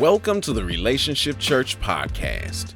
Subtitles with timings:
[0.00, 2.72] Welcome to the Relationship Church podcast.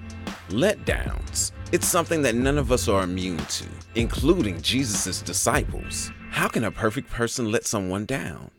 [0.50, 1.53] Letdowns.
[1.73, 6.13] It's something that none of us are immune to, including Jesus' disciples.
[6.29, 8.50] How can a perfect person let someone down?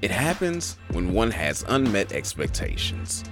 [0.00, 3.24] It happens when one has unmet expectations.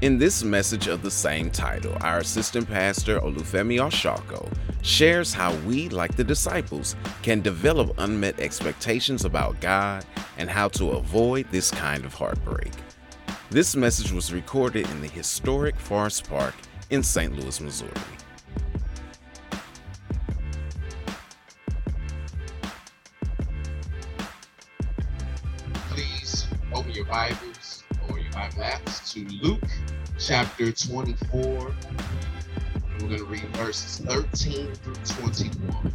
[0.00, 4.50] In this message of the same title, our assistant pastor Olufemi Oshako
[4.80, 10.02] shares how we, like the disciples, can develop unmet expectations about God
[10.38, 12.72] and how to avoid this kind of heartbreak.
[13.48, 16.52] This message was recorded in the historic Forest Park
[16.90, 17.32] in St.
[17.32, 17.92] Louis, Missouri.
[25.90, 29.62] Please open your Bibles or your Bible apps to Luke
[30.18, 31.38] chapter 24.
[31.38, 35.94] And we're going to read verses 13 through 21.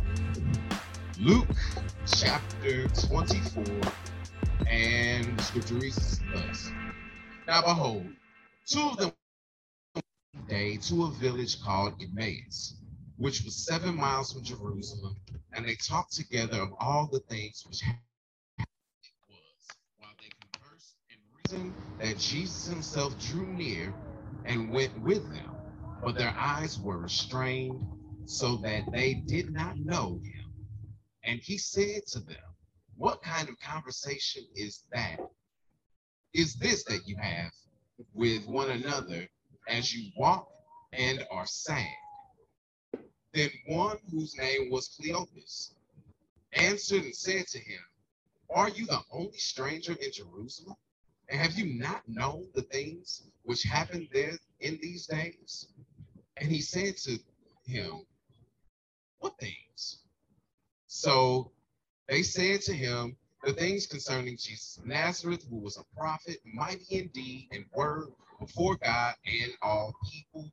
[1.19, 1.47] Luke
[2.07, 3.65] chapter 24,
[4.67, 6.20] and scripture reads.
[7.47, 8.07] Now behold,
[8.67, 9.11] two of them
[9.95, 12.75] went day to a village called Emmaus,
[13.17, 15.17] which was seven miles from Jerusalem,
[15.53, 18.01] and they talked together of all the things which happened
[19.29, 23.93] was, while they conversed and reasoned that Jesus himself drew near
[24.45, 25.55] and went with them,
[26.03, 27.81] but their eyes were restrained,
[28.25, 30.53] so that they did not know him.
[31.23, 32.37] And he said to them,
[32.97, 35.19] What kind of conversation is that
[36.33, 37.51] is this that you have
[38.13, 39.27] with one another
[39.67, 40.47] as you walk
[40.93, 41.87] and are sad.
[43.33, 45.71] Then one whose name was Cleopas
[46.53, 47.79] answered and said to him,
[48.49, 50.75] Are you the only stranger in Jerusalem?
[51.29, 55.67] And have you not known the things which happened there in these days?
[56.37, 57.17] And he said to
[57.65, 58.05] him,
[59.19, 59.99] What things?
[60.87, 61.51] So
[62.09, 66.99] they said to him, the things concerning Jesus of Nazareth, who was a prophet, mighty
[66.99, 70.51] indeed in word before God and all people,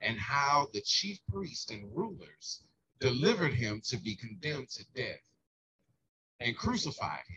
[0.00, 2.62] and how the chief priests and rulers
[3.00, 5.20] delivered him to be condemned to death
[6.40, 7.36] and crucified him.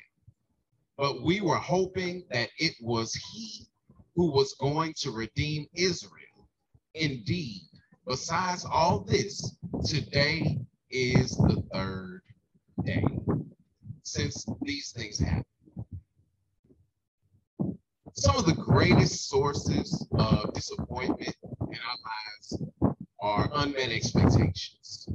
[0.97, 3.67] But we were hoping that it was he
[4.15, 6.47] who was going to redeem Israel.
[6.93, 7.63] Indeed,
[8.07, 10.59] besides all this, today
[10.89, 12.21] is the third
[12.83, 13.03] day
[14.03, 15.43] since these things happen.
[18.15, 22.63] Some of the greatest sources of disappointment in our lives
[23.19, 25.07] are unmet expectations.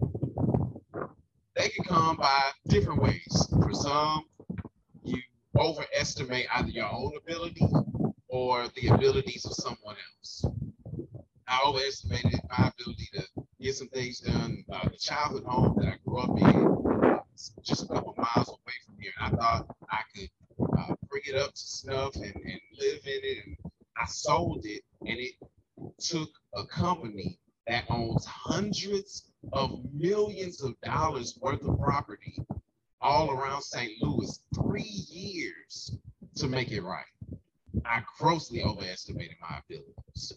[1.55, 3.49] They can come by different ways.
[3.63, 4.25] For some,
[5.05, 5.19] you
[5.57, 7.67] overestimate either your own ability
[8.29, 10.45] or the abilities of someone else.
[11.47, 13.25] I overestimated my ability to
[13.61, 14.65] get some things done.
[14.73, 16.79] Uh, the childhood home that I grew up in
[17.63, 19.13] just a couple miles away from here.
[19.21, 20.31] And I thought I could
[20.79, 23.47] uh, bring it up to snuff and, and live in it.
[23.47, 23.57] And
[23.97, 24.07] I
[24.39, 25.35] sold it, and it
[25.99, 32.39] took a company that owns hundreds of millions of dollars worth of property
[33.01, 33.93] all around St.
[34.01, 35.97] Louis three years
[36.37, 37.05] to make it right.
[37.85, 40.33] I grossly overestimated my abilities.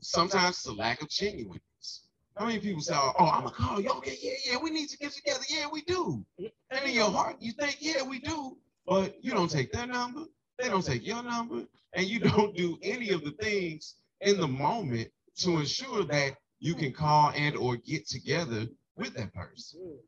[0.00, 2.06] Sometimes it's a lack of genuineness.
[2.36, 3.90] How many people say, "Oh, I'm gonna call you"?
[3.90, 5.44] Okay, yeah, yeah, we need to get together.
[5.48, 6.24] Yeah, we do.
[6.38, 8.56] And in your heart, you think, "Yeah, we do,"
[8.86, 10.24] but you don't take their number.
[10.62, 14.46] They don't take your number, and you don't do any of the things in the
[14.46, 19.98] moment to ensure that you can call and or get together with that person.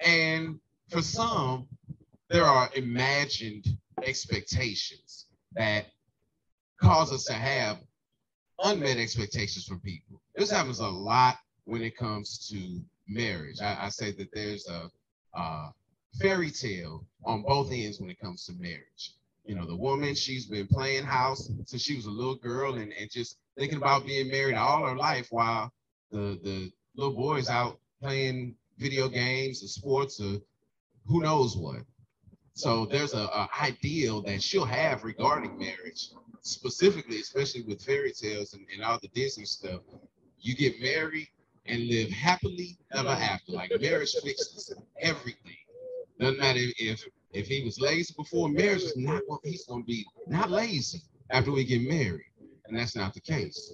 [0.00, 0.58] And
[0.90, 1.68] for some,
[2.28, 3.66] there are imagined
[4.02, 5.86] expectations that
[6.80, 7.78] cause us to have
[8.64, 10.20] unmet expectations from people.
[10.34, 11.36] This happens a lot
[11.66, 13.60] when it comes to marriage.
[13.60, 14.90] I, I say that there's a,
[15.38, 15.72] a
[16.20, 19.14] fairy tale on both ends when it comes to marriage.
[19.44, 22.92] You know, the woman, she's been playing house since she was a little girl and,
[22.92, 25.72] and just thinking about being married all her life while
[26.10, 30.38] the, the little boy's out playing video games or sports or
[31.06, 31.80] who knows what.
[32.54, 36.10] So there's a, a ideal that she'll have regarding marriage,
[36.42, 39.80] specifically, especially with fairy tales and, and all the Disney stuff.
[40.38, 41.28] You get married
[41.66, 43.52] and live happily ever after.
[43.52, 45.56] Like marriage fixes everything.
[46.20, 50.06] Doesn't matter if if he was lazy before marriage is not what he's gonna be.
[50.26, 52.30] Not lazy after we get married,
[52.66, 53.72] and that's not the case.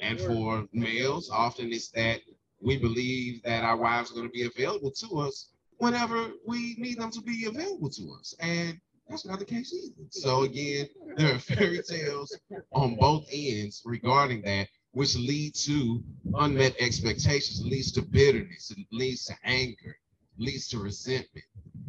[0.00, 2.20] And for males, often it's that
[2.60, 6.98] we believe that our wives are going to be available to us whenever we need
[6.98, 8.34] them to be available to us.
[8.40, 10.08] And that's not the case either.
[10.10, 12.36] So again, there are fairy tales
[12.72, 16.02] on both ends regarding that, which lead to
[16.34, 19.96] unmet expectations, leads to bitterness, it leads to anger,
[20.38, 21.44] leads to resentment.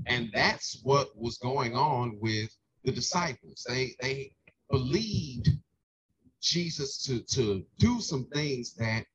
[0.07, 3.65] And that's what was going on with the disciples.
[3.68, 4.33] They they
[4.71, 5.50] believed
[6.42, 9.06] Jesus to, to do some things that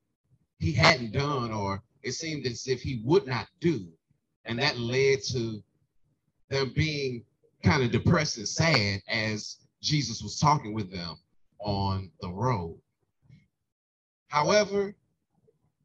[0.59, 3.89] he hadn't done, or it seemed as if he would not do.
[4.44, 5.62] And that led to
[6.50, 7.25] them being
[7.62, 11.17] kind of depressed and sad as Jesus was talking with them
[11.61, 12.79] on the road.
[14.29, 14.94] However,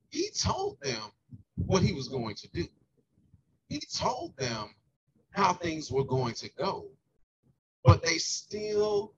[0.09, 1.01] he told them
[1.55, 2.65] what he was going to do.
[3.69, 4.69] He told them
[5.37, 6.87] how things were going to go,
[7.83, 9.13] but they still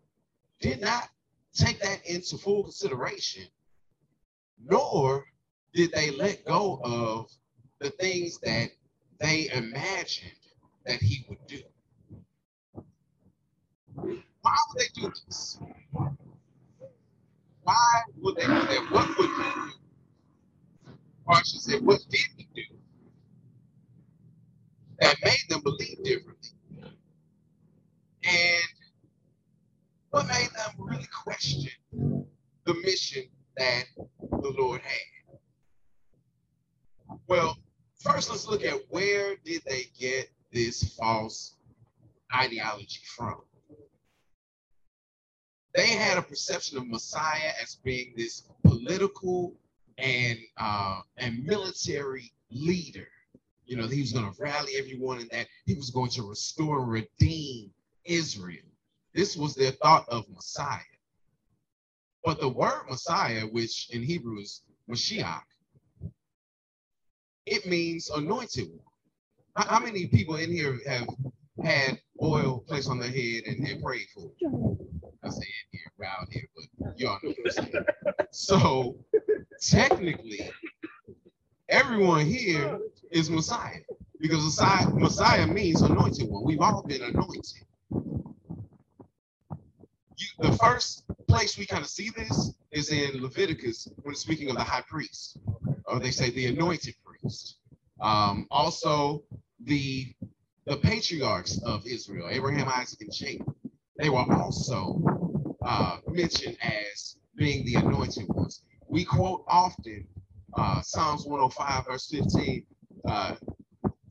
[0.59, 1.07] did not
[1.53, 3.43] take that into full consideration,
[4.61, 5.23] nor
[5.73, 7.31] did they let go of
[7.79, 8.67] the things that
[9.21, 10.33] they imagined
[10.85, 11.61] that he would do.
[13.95, 15.57] Why would they do this?
[17.63, 18.87] Why would they do that?
[18.91, 20.91] What would he do?
[21.27, 22.79] Or I should say, what did he do
[24.99, 26.49] that made them believe differently?
[28.23, 28.63] And
[30.09, 31.71] what made them really question
[32.65, 33.23] the mission
[33.57, 33.83] that
[34.19, 35.37] the Lord had?
[37.27, 37.57] Well,
[37.99, 41.55] first let's look at where did they get this false
[42.89, 43.41] ideology from?
[45.75, 49.55] They had a perception of Messiah as being this political
[49.97, 53.07] and uh, and military leader.
[53.65, 56.79] You know, he was going to rally everyone and that he was going to restore
[56.79, 57.69] and redeem
[58.03, 58.65] Israel.
[59.13, 60.79] This was their thought of Messiah.
[62.23, 65.43] But the word Messiah, which in Hebrew is Mashiach,
[67.45, 69.65] it means anointed one.
[69.67, 71.07] How many people in here have
[71.63, 74.31] had oil placed on their head and, and prayed for
[75.23, 77.85] I say in here, around here, but y'all know what I'm saying.
[78.31, 78.97] So
[79.61, 80.49] technically,
[81.67, 82.79] everyone here
[83.11, 83.81] is Messiah
[84.19, 86.43] because Messiah, Messiah means anointed one.
[86.45, 87.65] We've all been anointed.
[90.17, 94.55] You, the first place we kind of see this is in Leviticus when speaking of
[94.55, 95.37] the high priest,
[95.85, 97.57] or they say the anointed priest.
[98.01, 99.23] Um, also,
[99.65, 100.13] the
[100.69, 103.55] the patriarchs of Israel, Abraham, Isaac, and Jacob,
[103.97, 105.01] they were also
[105.65, 108.61] uh, mentioned as being the anointed ones.
[108.87, 110.07] We quote often
[110.55, 112.65] uh, Psalms 105, verse 15,
[113.07, 113.35] uh,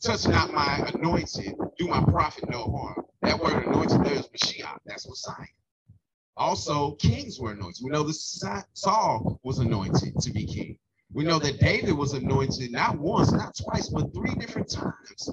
[0.03, 3.05] touch not my anointed, do my prophet no harm.
[3.23, 5.47] That word anointed there is Mashiach, that's Messiah.
[6.37, 7.85] Also, kings were anointed.
[7.85, 10.79] We know that Saul was anointed to be king.
[11.13, 15.31] We know that David was anointed not once, not twice, but three different times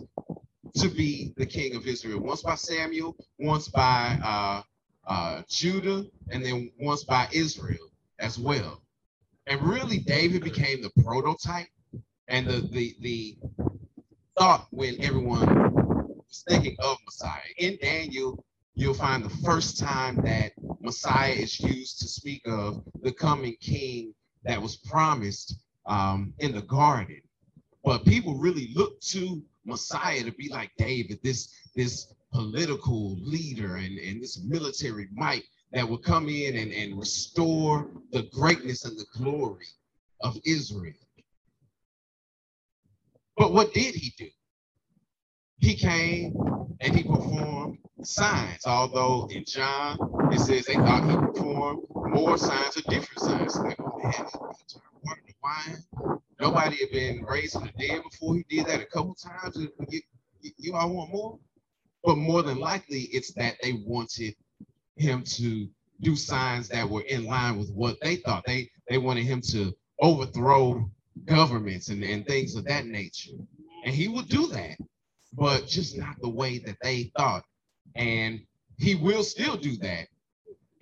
[0.75, 2.19] to be the king of Israel.
[2.19, 4.61] Once by Samuel, once by uh,
[5.07, 7.89] uh, Judah, and then once by Israel
[8.19, 8.81] as well.
[9.47, 11.67] And really, David became the prototype
[12.27, 13.37] and the the the
[14.37, 15.73] thought when everyone
[16.27, 17.41] was thinking of Messiah.
[17.57, 18.43] In Daniel,
[18.73, 20.51] you'll find the first time that
[20.81, 24.13] Messiah is used to speak of the coming king
[24.43, 25.55] that was promised
[25.85, 27.21] um, in the garden.
[27.83, 33.97] But people really look to Messiah to be like David, this, this political leader and,
[33.97, 39.05] and this military might that would come in and, and restore the greatness and the
[39.17, 39.65] glory
[40.21, 40.93] of Israel.
[43.37, 44.29] But what did he do?
[45.59, 46.33] He came
[46.79, 49.97] and he performed signs, although in John
[50.31, 53.55] it says they thought he performed more signs or different signs.
[53.57, 54.11] Like, oh,
[56.39, 59.57] Nobody had been raised from the dead before he did that a couple times.
[59.57, 60.01] You,
[60.57, 61.39] you all want more?
[62.03, 64.35] But more than likely, it's that they wanted
[64.95, 65.67] him to
[66.01, 68.43] do signs that were in line with what they thought.
[68.45, 70.89] They they wanted him to overthrow
[71.25, 73.31] governments and, and things of that nature.
[73.85, 74.77] And he would do that,
[75.33, 77.43] but just not the way that they thought.
[77.95, 78.41] And
[78.77, 80.07] he will still do that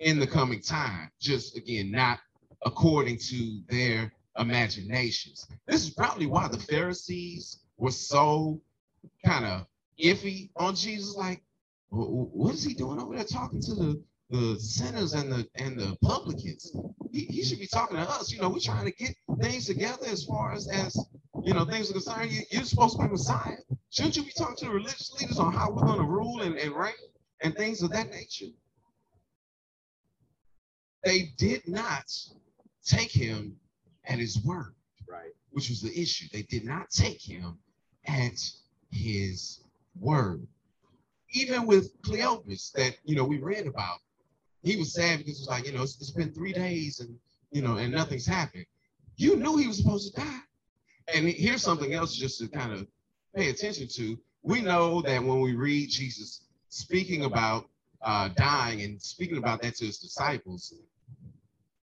[0.00, 2.18] in the coming time, just again, not
[2.66, 5.46] according to their imaginations.
[5.66, 8.60] This is probably why the Pharisees were so
[9.24, 9.66] kind of
[10.02, 11.16] iffy on Jesus.
[11.16, 11.42] Like,
[11.90, 15.96] what is he doing over there talking to the, the sinners and the and the
[16.02, 16.76] publicans?
[17.12, 18.32] He, he should be talking to us.
[18.32, 20.96] You know, we're trying to get things together as far as as
[21.42, 22.32] you know things are concerned.
[22.32, 23.56] You, you're supposed to be Messiah.
[23.90, 26.56] Shouldn't you be talking to the religious leaders on how we're going to rule and,
[26.56, 26.92] and reign
[27.42, 28.46] and things of that nature?
[31.04, 32.04] They did not
[32.84, 33.56] take him
[34.06, 34.74] at his word,
[35.08, 35.32] right?
[35.50, 36.26] Which was the issue.
[36.32, 37.58] They did not take him
[38.06, 38.38] at
[38.90, 39.60] his
[39.98, 40.46] word.
[41.30, 43.98] Even with Cleopas, that you know we read about,
[44.62, 47.18] he was sad because it's like you know it's, it's been three days and
[47.50, 48.66] you know and nothing's happened.
[49.16, 50.40] You knew he was supposed to die.
[51.12, 52.86] And here's something else just to kind of
[53.34, 54.18] pay attention to.
[54.42, 57.68] We know that when we read Jesus speaking about
[58.02, 60.74] uh, dying and speaking about that to his disciples,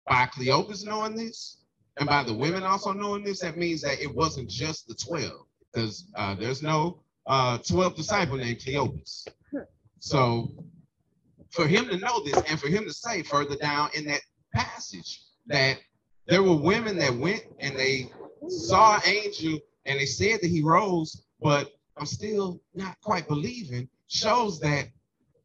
[0.07, 1.59] by Cleopas knowing this,
[1.99, 5.32] and by the women also knowing this, that means that it wasn't just the 12,
[5.72, 9.28] because uh, there's no uh, 12 disciple named Cleopas.
[9.99, 10.49] So
[11.50, 14.20] for him to know this and for him to say further down in that
[14.54, 15.78] passage that
[16.26, 18.11] there were women that went and they
[18.49, 23.88] saw an angel and they said that he rose, but I'm still not quite believing,
[24.08, 24.88] shows that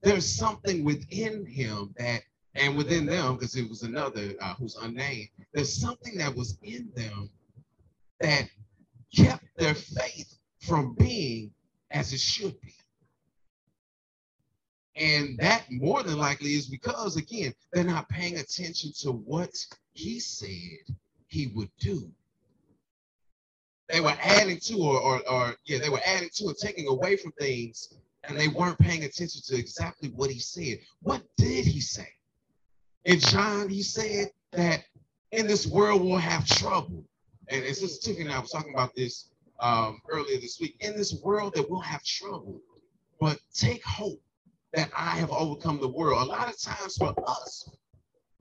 [0.01, 2.21] there's something within him that,
[2.57, 6.89] and within them, because it was another uh, who's unnamed, there's something that was in
[6.95, 7.29] them
[8.19, 8.49] that
[9.15, 11.51] kept their faith from being
[11.91, 12.73] as it should be.
[14.95, 19.51] And that more than likely is because, again, they're not paying attention to what
[19.93, 20.95] he said
[21.27, 22.09] he would do.
[23.89, 27.15] They were adding to, or, or, or yeah, they were adding to and taking away
[27.15, 30.79] from things, and they weren't paying attention to exactly what he said.
[31.01, 32.09] What did he say?
[33.07, 34.83] In John, he said that
[35.31, 37.05] in this world we'll have trouble.
[37.47, 39.29] And, and Sister Tiffany and I was talking about this
[39.61, 40.75] um, earlier this week.
[40.81, 42.59] In this world that we'll have trouble,
[43.21, 44.21] but take hope
[44.73, 46.21] that I have overcome the world.
[46.21, 47.69] A lot of times for us,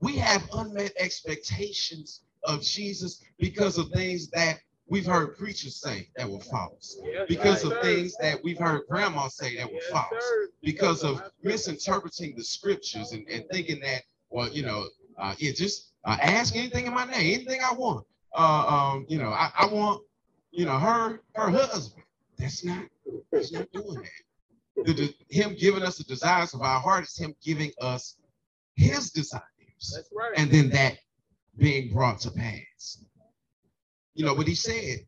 [0.01, 4.59] we have unmet expectations of Jesus because of things that
[4.89, 9.55] we've heard preachers say that were false, because of things that we've heard grandma say
[9.55, 10.23] that were false,
[10.61, 14.85] because of misinterpreting the scriptures and, and thinking that, well, you know,
[15.17, 18.05] uh, yeah, just uh, ask anything in my name, anything I want.
[18.35, 20.03] Uh, um, you know, I, I want,
[20.51, 22.03] you know, her her husband.
[22.37, 22.85] That's not,
[23.31, 24.85] he's not doing that.
[24.85, 28.17] The, the, him giving us the desires of our heart is him giving us
[28.75, 29.41] his desires.
[29.95, 30.33] That's right.
[30.37, 30.97] And then that
[31.57, 33.03] being brought to pass.
[34.13, 34.99] You know what he said?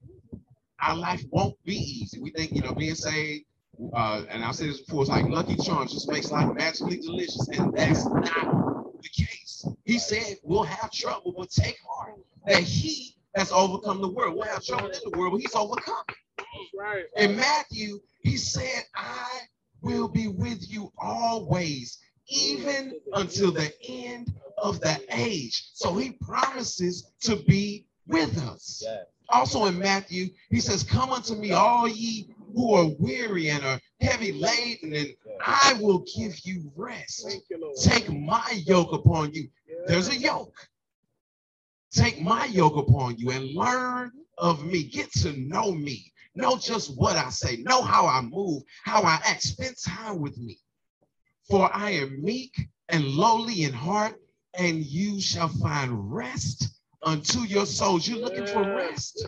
[0.81, 2.19] Our life won't be easy.
[2.19, 3.45] We think, you know, being saved,
[3.93, 7.47] uh, and I've said this before, it's like Lucky Charms just makes life magically delicious.
[7.49, 9.65] And that's not the case.
[9.85, 12.15] He said we'll have trouble, but take heart
[12.45, 14.35] that he has overcome the world.
[14.35, 16.15] We'll have trouble in the world, but he's overcome it.
[16.37, 17.05] That's right.
[17.17, 19.41] In Matthew, he said, I
[19.81, 25.69] will be with you always, even until the end of the age.
[25.73, 28.83] So he promises to be with us.
[29.29, 33.79] Also in Matthew, he says, Come unto me, all ye who are weary and are
[34.01, 35.07] heavy laden, and
[35.45, 37.41] I will give you rest.
[37.49, 39.49] You, Take my yoke upon you.
[39.67, 39.75] Yeah.
[39.87, 40.55] There's a yoke.
[41.91, 44.83] Take my yoke upon you and learn of me.
[44.83, 46.11] Get to know me.
[46.35, 47.57] Know just what I say.
[47.57, 49.41] Know how I move, how I act.
[49.41, 50.59] Spend time with me.
[51.49, 54.15] For I am meek and lowly in heart,
[54.53, 58.07] and you shall find rest unto your souls.
[58.07, 59.27] You're looking for rest.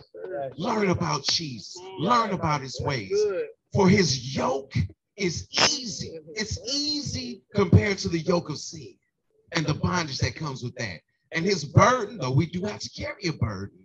[0.56, 1.76] Learn about Jesus.
[1.98, 3.12] Learn about his ways.
[3.72, 4.74] For his yoke
[5.16, 6.18] is easy.
[6.34, 8.94] It's easy compared to the yoke of sin
[9.52, 11.00] and the bondage that comes with that.
[11.32, 13.78] And his burden, though we do have to carry a burden,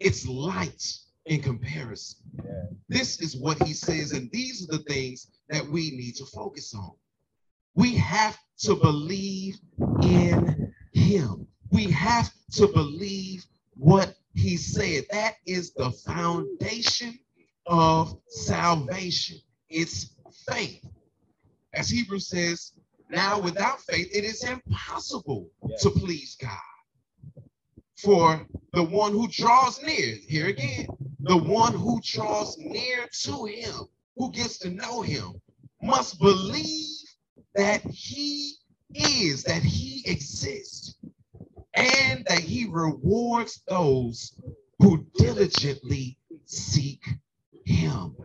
[0.00, 0.82] it's light
[1.26, 2.18] in comparison.
[2.88, 6.74] This is what he says, and these are the things that we need to focus
[6.74, 6.92] on.
[7.74, 9.58] We have to believe
[10.02, 11.46] in him.
[11.70, 13.44] We have to believe
[13.76, 15.04] what he said.
[15.10, 17.18] That is the foundation
[17.66, 19.38] of salvation.
[19.68, 20.10] It's
[20.48, 20.84] faith.
[21.74, 22.72] As Hebrews says,
[23.10, 25.76] now without faith, it is impossible Yeah.
[25.82, 26.58] to please God.
[27.98, 30.88] For the one who draws near, here again,
[31.20, 33.74] the one who draws near to him,
[34.16, 35.40] who gets to know him,
[35.82, 36.98] must believe
[37.54, 38.54] that he
[38.94, 40.91] is, that he exists,
[41.74, 44.34] and that he rewards those
[44.78, 47.04] who diligently seek
[47.64, 48.16] him.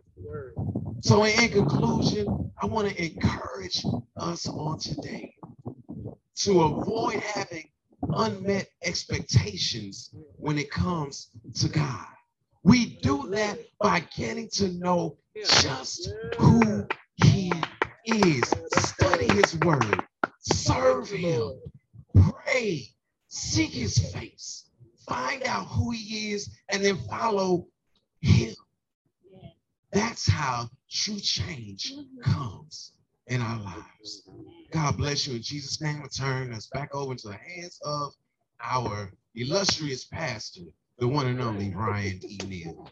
[1.02, 3.86] So, in conclusion, I want to encourage
[4.18, 5.36] us on today
[6.38, 7.70] to avoid having
[8.10, 12.06] unmet expectations when it comes to God.
[12.64, 15.18] We do that by getting to know
[15.62, 16.86] just who
[17.16, 17.52] He
[18.06, 18.44] is.
[18.74, 20.04] Study His Word,
[20.40, 21.60] serve Him,
[22.16, 22.90] pray,
[23.28, 24.70] seek His face,
[25.08, 27.68] find out who He is, and then follow
[28.22, 28.56] Him.
[29.92, 31.94] That's how true change
[32.24, 32.94] comes
[33.28, 34.30] in our lives.
[34.72, 36.02] God bless you in Jesus' name.
[36.04, 38.14] I turn us back over to the hands of
[38.62, 40.62] our illustrious pastor,
[41.00, 42.38] the one and only Brian E.
[42.48, 42.90] Neal.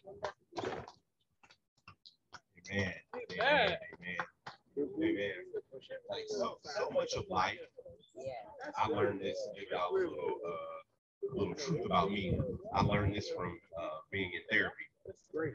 [2.71, 2.93] Amen.
[3.39, 3.77] Amen.
[3.99, 4.17] Amen.
[4.77, 5.31] Amen.
[6.09, 7.59] Like so, so much of life.
[8.77, 12.39] I learned this give y'all a little, uh, little truth about me.
[12.73, 14.85] I learned this from uh, being in therapy,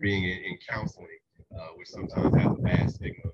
[0.00, 1.06] being in, in counseling,
[1.54, 3.30] uh, which sometimes has a bad stigma.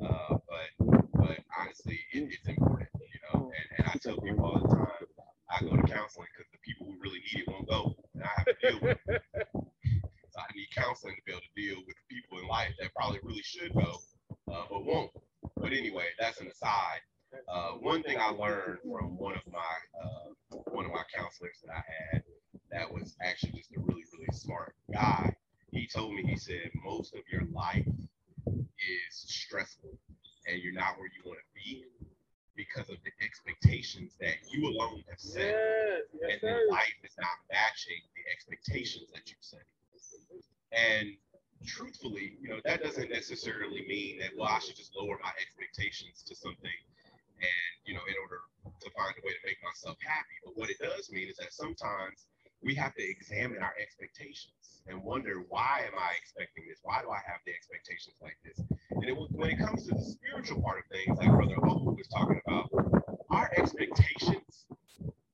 [0.00, 3.50] Uh, but but honestly, it, it's important, you know.
[3.50, 5.06] And, and I tell people all the time,
[5.50, 8.28] I go to counseling because the people who really need it won't go, and I
[8.36, 9.22] have to deal with it.
[9.54, 13.20] so I need counseling to be able to deal with people in life that probably
[13.22, 13.96] really should go,
[14.52, 15.10] uh, but won't.
[15.56, 17.00] But anyway, that's an aside.
[17.48, 21.72] Uh, one thing I learned from one of my uh, one of my counselors that
[21.72, 21.82] I
[22.12, 22.22] had
[22.70, 25.34] that was actually just a really really smart guy.
[25.70, 27.86] He told me he said most of your life
[28.46, 29.98] is stressful
[30.46, 31.84] and you're not where you want to be
[32.56, 35.42] because of the expectations that you alone have set.
[35.42, 36.72] Yes, yes, and then sir.
[36.72, 39.66] life is not matching the expectations that you set.
[40.70, 41.18] And
[41.66, 46.22] truthfully, you know, that doesn't necessarily mean that, well, I should just lower my expectations
[46.30, 46.78] to something
[47.42, 50.36] and, you know, in order to find a way to make myself happy.
[50.44, 52.30] But what it does mean is that sometimes
[52.62, 56.78] we have to examine our expectations and wonder, why am I expecting this?
[56.82, 58.62] Why do I have the expectations like this?
[58.90, 62.08] And it, when it comes to the spiritual part of things, like Brother Oku was
[62.08, 62.70] talking about,
[63.30, 64.66] our expectations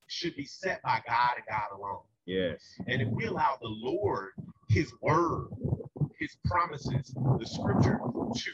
[0.06, 2.06] should be set by God and God alone.
[2.26, 2.62] Yes.
[2.86, 4.30] And if we allow the Lord,
[4.68, 5.48] His Word,
[6.18, 8.52] His promises, the Scripture to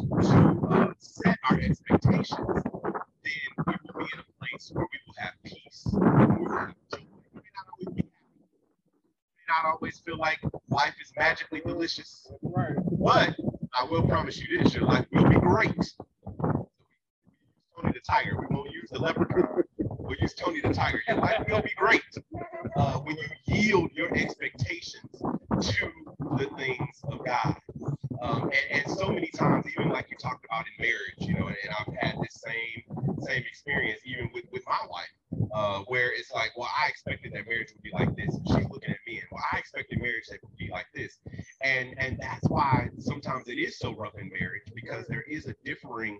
[0.00, 5.14] to uh, set our expectations, then we will be in a place where we will
[5.18, 5.86] have peace.
[5.86, 6.00] We
[6.44, 6.98] will have joy.
[7.32, 8.36] We may not always be happy.
[8.36, 12.30] We may not always feel like life is magically delicious.
[12.42, 12.76] Right.
[12.98, 13.36] But
[13.74, 15.74] I will promise you this: your life will be great.
[17.74, 18.36] Tony the Tiger.
[18.38, 19.62] We won't use the leprechaun.
[19.78, 21.00] We'll use Tony the Tiger.
[21.08, 22.02] Your life will be great
[22.76, 25.10] uh, when you yield your expectations
[25.60, 25.90] to
[26.36, 27.56] the things of God.
[28.22, 31.48] Um, and, and so many times, even like you talked about in marriage, you know,
[31.48, 32.82] and, I've had this same
[33.22, 37.46] same experience even with, with my wife, uh, where it's like, well, I expected that
[37.48, 38.34] marriage would be like this.
[38.34, 41.18] And she's looking at me and well, I expected marriage that would be like this.
[41.62, 45.54] And and that's why sometimes it is so rough in marriage because there is a
[45.64, 46.18] differing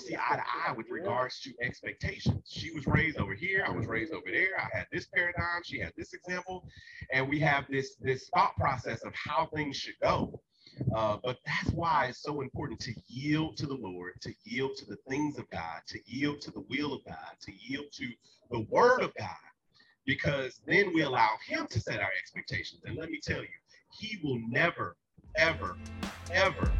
[0.00, 2.48] know, see eye to eye with regards to expectations.
[2.48, 4.58] She was raised over here, I was raised over there.
[4.58, 6.68] I had this paradigm, she had this example,
[7.12, 10.40] and we have this this thought process of how things should go.
[10.96, 14.86] Uh, but that's why it's so important to yield to the Lord, to yield to
[14.86, 18.06] the things of God, to yield to the will of God, to yield to
[18.50, 19.28] the word of God,
[20.06, 22.82] because then we allow Him to set our expectations.
[22.86, 23.48] And let me tell you,
[23.98, 24.96] He will never,
[25.36, 25.76] ever,
[26.32, 26.72] ever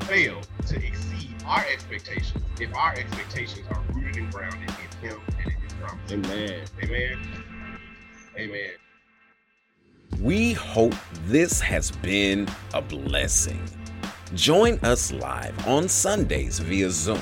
[0.00, 5.46] fail to exceed our expectations if our expectations are rooted and grounded in Him and
[5.46, 6.12] in His promises.
[6.12, 6.64] Amen.
[6.82, 7.18] Amen.
[8.38, 8.70] Amen.
[10.20, 10.94] We hope
[11.26, 13.60] this has been a blessing.
[14.34, 17.20] Join us live on Sundays via Zoom.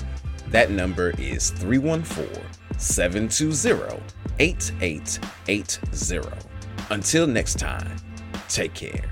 [0.47, 2.43] that number is 314
[2.77, 4.03] 720
[4.39, 6.21] 8880.
[6.89, 7.95] Until next time,
[8.47, 9.03] take care.